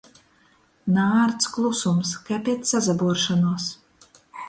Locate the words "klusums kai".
1.57-2.41